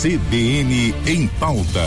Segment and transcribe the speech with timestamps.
[0.00, 1.86] CBN em pauta.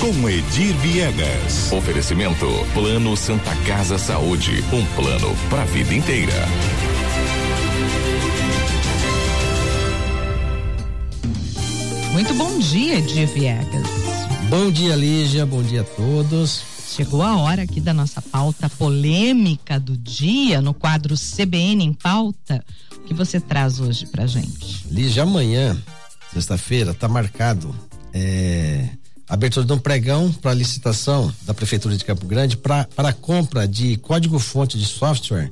[0.00, 1.70] Com Edir Viegas.
[1.70, 6.32] Oferecimento Plano Santa Casa Saúde, um plano para a vida inteira.
[12.12, 13.86] Muito bom dia, Edir Viegas.
[14.50, 15.46] Bom dia, Lígia.
[15.46, 16.64] Bom dia a todos.
[16.88, 22.64] Chegou a hora aqui da nossa pauta polêmica do dia no quadro CBN em pauta.
[22.96, 24.84] O que você traz hoje pra gente?
[24.90, 25.80] Lígia, amanhã,
[26.32, 27.74] sexta-feira, está marcado
[28.12, 28.88] é,
[29.28, 33.66] a abertura de um pregão para licitação da Prefeitura de Campo Grande para a compra
[33.66, 35.50] de código-fonte de software,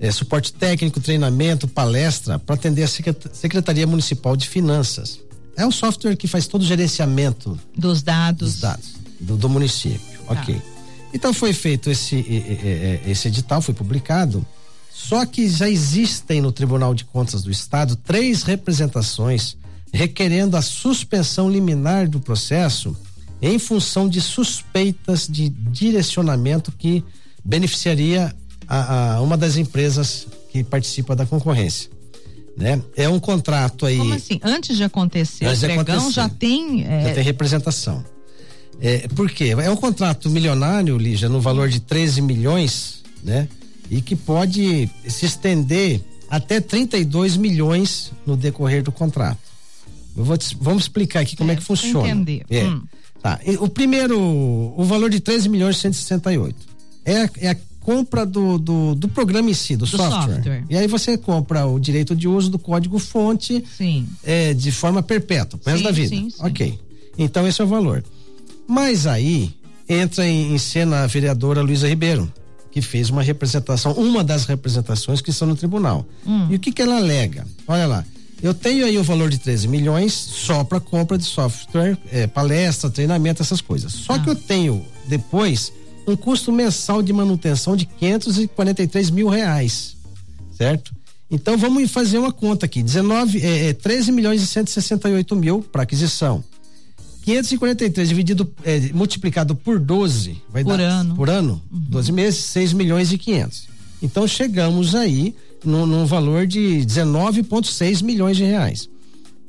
[0.00, 5.20] é, suporte técnico, treinamento, palestra para atender a Secretaria Municipal de Finanças.
[5.56, 10.18] É um software que faz todo o gerenciamento dos dados, dos dados do, do município.
[10.26, 10.34] Tá.
[10.34, 10.62] Ok.
[11.12, 12.24] Então foi feito esse,
[13.06, 14.46] esse edital, foi publicado.
[14.92, 19.56] Só que já existem no Tribunal de Contas do Estado três representações
[19.92, 22.96] requerendo a suspensão liminar do processo
[23.40, 27.04] em função de suspeitas de direcionamento que
[27.44, 28.34] beneficiaria
[28.66, 31.90] a, a uma das empresas que participa da concorrência.
[32.56, 32.82] Né?
[32.96, 33.98] É um contrato aí.
[33.98, 34.40] Como assim?
[34.42, 36.84] Antes de acontecer Antes o pregão, já tem.
[36.84, 37.04] É...
[37.04, 38.04] Já tem representação.
[38.80, 39.54] É, por quê?
[39.58, 43.48] É um contrato milionário, Lígia, no valor de 13 milhões, né?
[43.90, 49.38] E que pode se estender até 32 milhões no decorrer do contrato.
[50.36, 52.08] Te, vamos explicar aqui como é, é que funciona.
[52.08, 52.44] Entender.
[52.50, 52.64] É.
[52.64, 52.82] Hum.
[53.22, 53.40] Tá.
[53.60, 56.56] O primeiro, o valor de 13 milhões e 168
[57.04, 60.34] é, é a compra do, do, do, programa em si, do, do software.
[60.34, 60.64] software.
[60.68, 63.64] E aí você compra o direito de uso do código fonte
[64.22, 66.08] é, de forma perpétua, pro resto da vida.
[66.08, 66.36] Sim, sim.
[66.40, 66.78] Ok.
[67.16, 68.04] Então esse é o valor.
[68.66, 69.54] Mas aí
[69.88, 72.30] entra em, em cena a vereadora Luísa Ribeiro,
[72.70, 76.06] que fez uma representação, uma das representações que estão no tribunal.
[76.26, 76.46] Hum.
[76.50, 77.46] E o que que ela alega?
[77.66, 78.04] Olha lá,
[78.42, 82.88] eu tenho aí o valor de 13 milhões só para compra de software, é, palestra,
[82.88, 83.92] treinamento, essas coisas.
[83.92, 84.18] Só ah.
[84.18, 85.72] que eu tenho depois
[86.06, 89.96] um custo mensal de manutenção de 543 mil reais,
[90.56, 90.94] certo?
[91.30, 95.82] Então vamos fazer uma conta aqui: 19, é, é 13 milhões e 168 mil para
[95.82, 96.42] aquisição.
[97.22, 101.14] 543 dividido, é, multiplicado por 12, vai por dar ano.
[101.14, 101.80] por ano, uhum.
[101.90, 103.68] 12 meses, 6 milhões e 500.
[104.00, 108.88] Então chegamos aí num, num valor de 19,6 milhões de reais.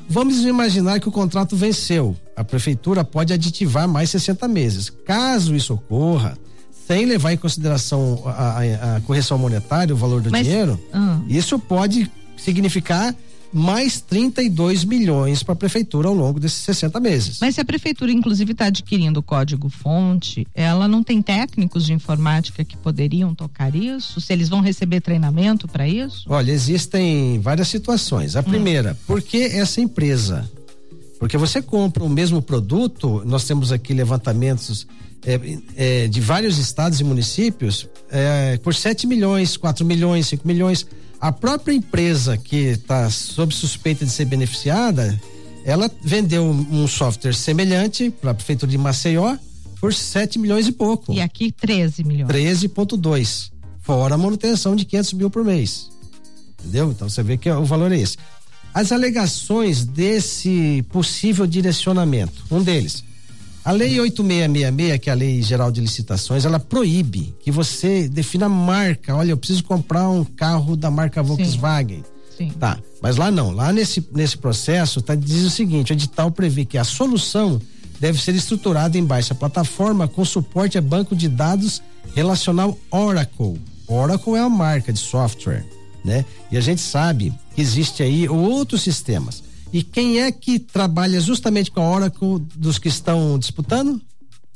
[0.07, 2.15] Vamos imaginar que o contrato venceu.
[2.35, 4.89] A prefeitura pode aditivar mais 60 meses.
[4.89, 6.37] Caso isso ocorra,
[6.87, 11.23] sem levar em consideração a, a, a correção monetária, o valor do Mas, dinheiro, uh.
[11.27, 13.15] isso pode significar
[13.51, 17.37] mais 32 milhões para a prefeitura ao longo desses 60 meses.
[17.41, 22.63] Mas se a prefeitura, inclusive, está adquirindo o código-fonte, ela não tem técnicos de informática
[22.63, 24.21] que poderiam tocar isso?
[24.21, 26.25] Se eles vão receber treinamento para isso?
[26.27, 28.35] Olha, existem várias situações.
[28.35, 28.43] A hum.
[28.43, 30.49] primeira, por que essa empresa?
[31.19, 34.87] Porque você compra o mesmo produto, nós temos aqui levantamentos
[35.25, 35.39] é,
[35.75, 40.87] é, de vários estados e municípios é, por 7 milhões, 4 milhões, 5 milhões
[41.19, 45.19] a própria empresa que está sob suspeita de ser beneficiada,
[45.65, 49.37] ela vendeu um software semelhante para a prefeitura de Maceió
[49.79, 51.13] por 7 milhões e pouco.
[51.13, 52.31] E aqui 13 milhões.
[52.31, 53.51] 13,2.
[53.81, 55.89] Fora a manutenção de 500 mil por mês.
[56.59, 56.91] Entendeu?
[56.91, 58.17] Então você vê que o valor é esse.
[58.73, 63.03] As alegações desse possível direcionamento, um deles,
[63.69, 68.47] a lei 8666, que é a lei geral de licitações, ela proíbe que você defina
[68.47, 69.15] a marca.
[69.15, 72.03] Olha, eu preciso comprar um carro da marca Volkswagen.
[72.35, 72.47] Sim.
[72.47, 72.49] Sim.
[72.57, 72.79] Tá.
[72.99, 73.51] Mas lá não.
[73.51, 77.61] Lá nesse, nesse processo tá, diz o seguinte: o edital prevê que a solução
[77.99, 81.79] deve ser estruturada em baixa plataforma com suporte a banco de dados
[82.15, 83.61] relacional Oracle.
[83.87, 85.63] Oracle é uma marca de software,
[86.03, 86.25] né?
[86.51, 89.43] E a gente sabe que existe aí outros sistemas.
[89.71, 94.01] E quem é que trabalha justamente com a Oracle dos que estão disputando?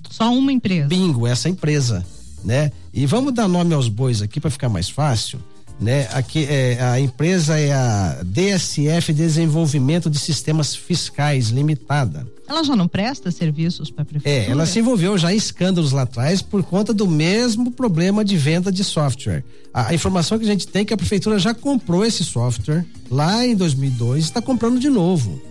[0.10, 0.88] Só uma empresa.
[0.88, 2.06] Bingo, essa empresa,
[2.44, 2.72] né?
[2.94, 5.40] E vamos dar nome aos bois aqui para ficar mais fácil,
[5.84, 6.08] né?
[6.14, 12.26] Aqui é, a empresa é a DSF Desenvolvimento de Sistemas Fiscais Limitada.
[12.48, 14.48] Ela já não presta serviços para a prefeitura?
[14.48, 18.38] É, ela se envolveu já em escândalos lá atrás por conta do mesmo problema de
[18.38, 19.44] venda de software.
[19.74, 22.86] A, a informação que a gente tem é que a prefeitura já comprou esse software
[23.12, 25.42] lá em 2002 e está comprando de novo.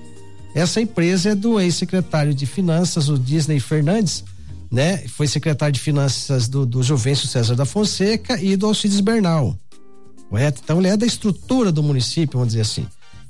[0.54, 4.22] Essa empresa é do ex-secretário de Finanças, o Disney Fernandes,
[4.70, 4.98] né?
[5.08, 9.56] Foi secretário de Finanças do, do Juvencio César da Fonseca e do Alcides Bernal.
[10.32, 10.62] Correto?
[10.64, 12.86] Então ele é da estrutura do município, vamos dizer assim.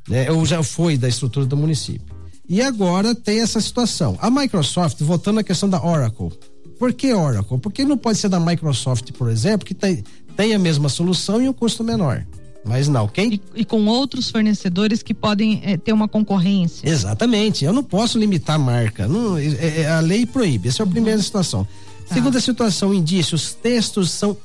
[0.08, 0.30] Né?
[0.30, 2.14] Ou já foi da estrutura do município.
[2.48, 4.16] E agora tem essa situação.
[4.20, 6.30] A Microsoft, voltando à questão da Oracle.
[6.78, 7.58] Por que Oracle?
[7.58, 10.04] Porque não pode ser da Microsoft, por exemplo, que tem,
[10.36, 12.24] tem a mesma solução e um custo menor.
[12.64, 13.34] Mas não, quem.
[13.34, 16.88] E, e com outros fornecedores que podem é, ter uma concorrência.
[16.88, 17.64] Exatamente.
[17.64, 19.08] Eu não posso limitar a marca.
[19.08, 20.68] Não, é, é, a lei proíbe.
[20.68, 21.66] Essa é a primeira situação.
[22.08, 22.14] Tá.
[22.14, 24.36] Segunda situação, indício: os textos são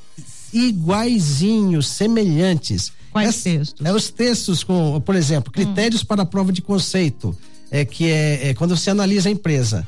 [0.52, 2.92] iguaizinhos, semelhantes.
[3.12, 3.86] Quais Essa, textos?
[3.86, 6.06] É os textos com, por exemplo, critérios hum.
[6.06, 7.36] para a prova de conceito,
[7.70, 9.86] é que é, é, quando você analisa a empresa.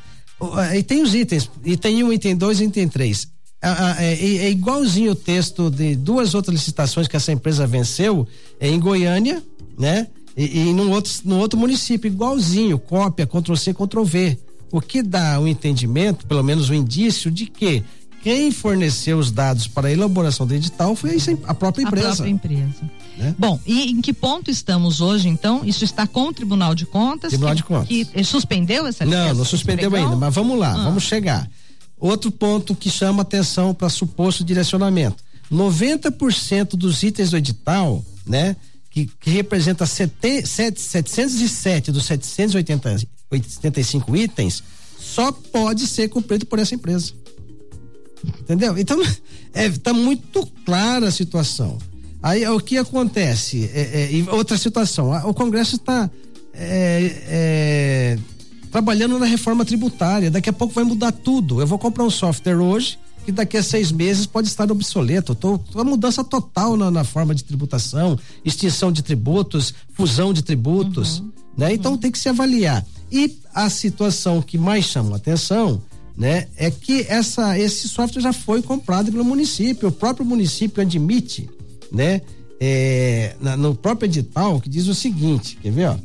[0.74, 3.28] E tem os itens, item 1, um, item 2 e item 3.
[3.62, 8.26] É, é, igualzinho o texto de duas outras licitações que essa empresa venceu
[8.58, 9.42] é em Goiânia,
[9.78, 10.06] né?
[10.34, 14.38] E, e no, outro, no outro município, igualzinho, cópia, Ctrl C, Ctrl V.
[14.72, 17.82] O que dá o um entendimento, pelo menos o um indício, de que
[18.22, 22.08] quem forneceu os dados para a elaboração do edital foi a própria empresa.
[22.08, 22.90] A própria empresa.
[23.17, 23.34] Né?
[23.38, 25.62] Bom, e em que ponto estamos hoje, então?
[25.64, 27.31] Isso está com o Tribunal de Contas?
[27.31, 27.88] Tribunal que, de Contas.
[27.88, 30.84] Que suspendeu essa Não, não suspendeu ainda, mas vamos lá, ah.
[30.84, 31.49] vamos chegar.
[31.99, 35.22] Outro ponto que chama atenção para suposto direcionamento.
[35.52, 38.56] 90% dos itens do edital, né?
[38.90, 44.64] Que, que representa sete, sete, 707 dos 785 itens,
[44.99, 47.12] só pode ser cumprido por essa empresa.
[48.40, 48.76] Entendeu?
[48.78, 49.00] Então,
[49.52, 51.78] é, tá muito clara a situação.
[52.22, 53.70] Aí o que acontece?
[53.72, 56.11] É, é, outra situação, o Congresso está
[56.52, 58.19] é, é,
[58.70, 60.31] trabalhando na reforma tributária.
[60.31, 61.61] Daqui a pouco vai mudar tudo.
[61.61, 65.34] Eu vou comprar um software hoje que daqui a seis meses pode estar obsoleto.
[65.34, 71.20] Tô, tô mudança total na, na, forma de tributação, extinção de tributos, fusão de tributos,
[71.20, 71.32] uhum.
[71.56, 71.72] né?
[71.72, 71.99] Então uhum.
[71.99, 72.84] tem que se avaliar.
[73.11, 75.82] E a situação que mais chama a atenção
[76.16, 76.48] né?
[76.56, 81.48] É que essa, esse software já foi comprado pelo município, o próprio município admite,
[81.92, 82.20] né?
[82.60, 85.96] É, na, no próprio edital que diz o seguinte, quer ver, ó?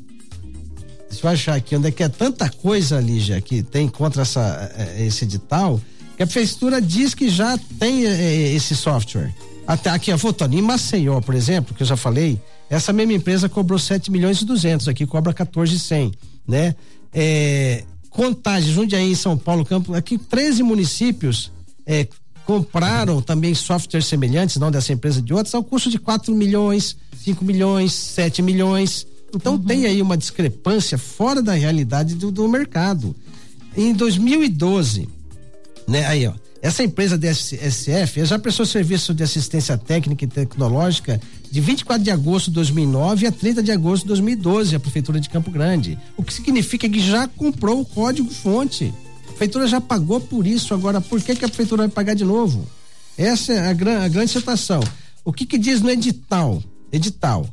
[1.10, 4.72] Deixa eu achar aqui onde é que é tanta coisa, Lígia, que tem contra essa,
[4.76, 5.80] é, esse edital,
[6.18, 9.34] que a prefeitura diz que já tem é, esse software.
[9.68, 10.18] Até aqui, a
[10.52, 14.46] em Maceió, por exemplo, que eu já falei, essa mesma empresa cobrou 7 milhões e
[14.46, 16.12] 200, aqui cobra 14 100,
[16.48, 16.76] né?
[17.14, 17.84] É,
[18.16, 21.52] Contagem, Jundiaí e São Paulo, Campo, aqui 13 municípios
[21.86, 22.08] é,
[22.46, 27.44] compraram também softwares semelhantes, não dessa empresa de outras, ao custo de 4 milhões, 5
[27.44, 29.06] milhões, 7 milhões.
[29.36, 29.60] Então uhum.
[29.60, 33.14] tem aí uma discrepância fora da realidade do, do mercado.
[33.76, 35.10] Em 2012,
[35.86, 41.20] né, aí ó, essa empresa DSF já prestou serviço de assistência técnica e tecnológica
[41.56, 45.30] de 24 de agosto de 2009 a 30 de agosto de 2012, a Prefeitura de
[45.30, 45.98] Campo Grande.
[46.18, 48.94] O que significa que já comprou o código-fonte.
[49.24, 52.26] A Prefeitura já pagou por isso, agora por que, que a Prefeitura vai pagar de
[52.26, 52.68] novo?
[53.18, 54.82] Essa é a, gran, a grande situação.
[55.24, 56.62] O que, que diz no edital?
[56.92, 57.48] Edital.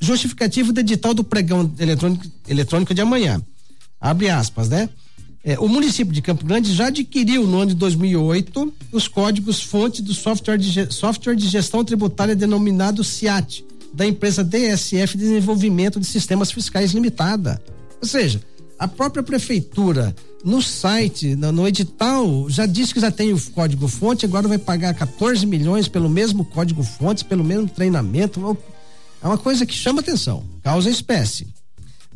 [0.00, 3.40] Justificativo do edital do pregão eletrônico, eletrônico de amanhã.
[4.00, 4.88] Abre aspas, né?
[5.44, 10.02] É, o município de Campo Grande já adquiriu no ano de 2008 os códigos fonte
[10.02, 16.50] do software de, software de gestão tributária denominado CIAT, da empresa DSF Desenvolvimento de Sistemas
[16.50, 17.62] Fiscais Limitada.
[18.00, 18.40] Ou seja,
[18.78, 20.14] a própria prefeitura
[20.44, 24.58] no site, no, no, edital, já disse que já tem o código fonte, agora vai
[24.58, 28.56] pagar 14 milhões pelo mesmo código fonte, pelo mesmo treinamento.
[29.22, 31.48] É uma coisa que chama atenção, causa espécie.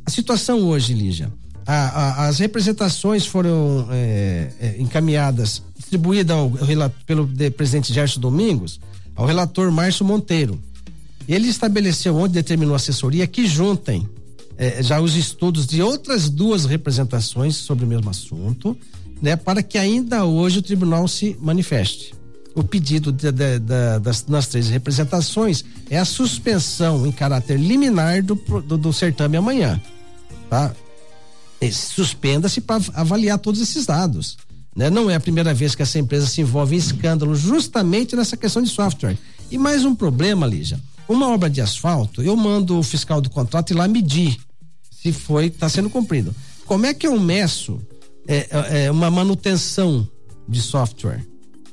[0.07, 1.33] A situação hoje, Lígia,
[1.67, 6.51] a, a, as representações foram é, é, encaminhadas, distribuídas ao,
[7.07, 8.81] pelo presidente Gerson Domingos,
[9.15, 10.61] ao relator Márcio Monteiro.
[11.29, 14.09] Ele estabeleceu onde determinou a assessoria que juntem
[14.57, 18.77] é, já os estudos de outras duas representações sobre o mesmo assunto,
[19.21, 22.15] né, para que ainda hoje o tribunal se manifeste.
[22.55, 28.23] O pedido de, de, de, das, nas três representações é a suspensão em caráter liminar
[28.23, 29.81] do, do, do certame amanhã.
[30.51, 30.75] Tá?
[31.71, 34.37] Suspenda-se para avaliar todos esses dados.
[34.75, 34.89] Né?
[34.91, 38.63] Não é a primeira vez que essa empresa se envolve em escândalo justamente nessa questão
[38.63, 39.19] de software.
[39.51, 40.81] E mais um problema, Lígia.
[41.09, 44.39] Uma obra de asfalto, eu mando o fiscal do contrato ir lá medir
[44.91, 46.35] se foi, está sendo cumprido.
[46.65, 47.81] Como é que eu meço
[48.27, 50.09] é, é, uma manutenção
[50.49, 51.27] de software?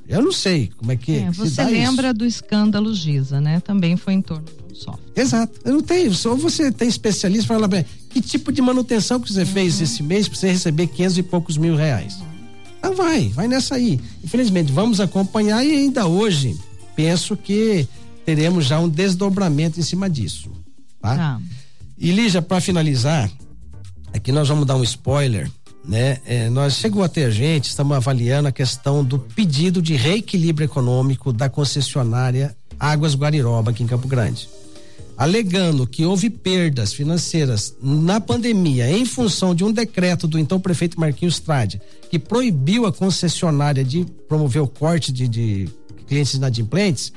[0.08, 1.18] Eu não sei como é que.
[1.18, 2.16] É, você lembra isso.
[2.16, 3.60] do escândalo Giza, né?
[3.60, 5.14] Também foi em torno um software.
[5.16, 5.60] Exato.
[5.64, 6.14] Eu não tenho.
[6.16, 7.86] Só você tem especialista para falar bem.
[8.10, 9.46] Que tipo de manutenção que você uhum.
[9.46, 12.16] fez esse mês para você receber 500 e poucos mil reais?
[12.16, 12.28] Uhum.
[12.80, 14.00] Então vai, vai nessa aí.
[14.24, 16.58] Infelizmente, vamos acompanhar e ainda hoje
[16.96, 17.88] penso que
[18.26, 20.52] teremos já um desdobramento em cima disso.
[21.02, 21.16] Tá?
[21.16, 21.42] tá.
[21.98, 23.30] E Lígia, para finalizar,
[24.14, 25.50] aqui nós vamos dar um spoiler
[25.90, 26.18] né?
[26.26, 31.34] É, nós chegou até a gente, estamos avaliando a questão do pedido de reequilíbrio econômico
[31.34, 34.48] da concessionária Águas Guariroba aqui em Campo Grande.
[35.20, 40.98] Alegando que houve perdas financeiras na pandemia em função de um decreto do então prefeito
[40.98, 45.70] Marquinhos Trade, que proibiu a concessionária de promover o corte de, de
[46.08, 47.12] clientes inadimplentes,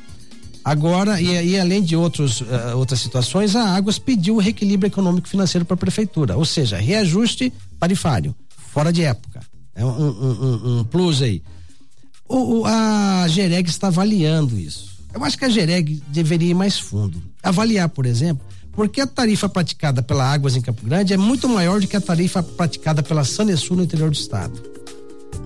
[0.65, 5.29] Agora, e, e além de outros, uh, outras situações, a Águas pediu o reequilíbrio econômico
[5.29, 8.35] financeiro para a prefeitura, ou seja, reajuste tarifário,
[8.73, 9.41] fora de época.
[9.75, 11.43] É um, um, um, um plus aí.
[12.29, 14.92] O, o, a Gereg está avaliando isso.
[15.15, 17.23] Eu acho que a Gereg deveria ir mais fundo.
[17.43, 21.81] Avaliar, por exemplo, porque a tarifa praticada pela Águas em Campo Grande é muito maior
[21.81, 24.61] do que a tarifa praticada pela Sanesul no interior do estado.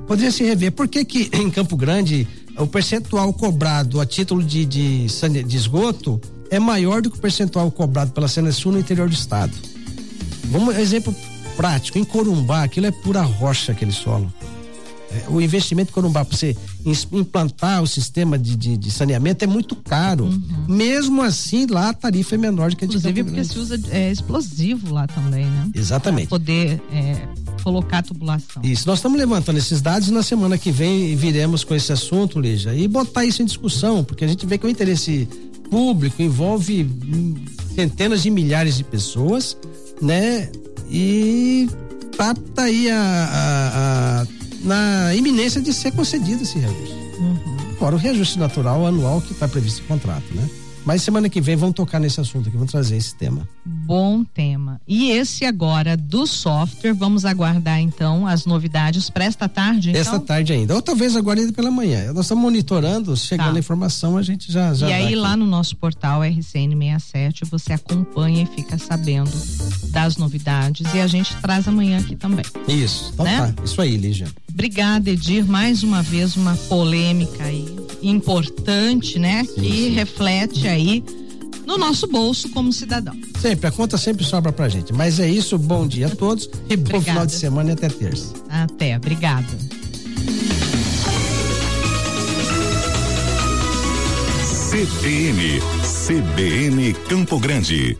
[0.06, 0.72] Poderia se rever.
[0.72, 6.20] Por que que em Campo Grande o percentual cobrado a título de, de, de esgoto
[6.50, 9.52] é maior do que o percentual cobrado pela Senesul no interior do estado.
[10.44, 11.14] Vamos, exemplo
[11.56, 14.32] prático, em Corumbá, aquilo é pura rocha, aquele solo.
[15.10, 19.46] É, o investimento em Corumbá para você implantar o sistema de, de, de saneamento é
[19.46, 20.24] muito caro.
[20.24, 20.64] Uhum.
[20.68, 23.80] Mesmo assim, lá a tarifa é menor do que a de Inclusive porque se usa
[23.90, 25.70] é, explosivo lá também, né?
[25.74, 26.28] Exatamente.
[26.28, 27.28] Pra poder é,
[27.62, 28.62] colocar a tubulação.
[28.62, 32.40] Isso, nós estamos levantando esses dados e na semana que vem viremos com esse assunto,
[32.40, 35.28] Lígia, e botar isso em discussão, porque a gente vê que o interesse
[35.70, 36.88] público envolve
[37.74, 39.56] centenas de milhares de pessoas,
[40.00, 40.50] né?
[40.90, 41.68] E
[42.16, 43.85] tá, tá aí a, a
[44.66, 46.94] na iminência de ser concedido esse reajuste.
[47.18, 47.56] Uhum.
[47.78, 50.48] Fora o reajuste natural anual que está previsto no contrato, né?
[50.86, 53.46] Mas semana que vem vamos tocar nesse assunto aqui, vamos trazer esse tema.
[53.64, 54.80] Bom tema.
[54.86, 59.90] E esse agora do software, vamos aguardar então as novidades para esta tarde?
[59.90, 60.00] Então?
[60.00, 62.12] Esta tarde ainda, ou talvez agora ainda pela manhã.
[62.12, 63.56] Nós estamos monitorando, chegando tá.
[63.56, 64.72] a informação, a gente já.
[64.74, 65.16] já e aí aqui.
[65.16, 69.32] lá no nosso portal RCN67 você acompanha e fica sabendo
[69.90, 72.44] das novidades e a gente traz amanhã aqui também.
[72.68, 73.52] Isso, então né?
[73.56, 73.64] tá.
[73.64, 74.28] Isso aí, Lígia.
[74.48, 75.44] Obrigada, Edir.
[75.44, 79.44] Mais uma vez, uma polêmica aí importante, né?
[79.44, 79.88] Sim, que sim.
[79.90, 81.04] reflete aí
[81.66, 83.14] no nosso bolso como cidadão.
[83.40, 84.92] Sempre, a conta sempre sobra pra gente.
[84.92, 87.04] Mas é isso, bom dia a todos e bom obrigada.
[87.04, 88.32] final de semana e até terça.
[88.48, 89.46] Até, obrigada.
[94.70, 97.98] CBN, CBN Campo Grande.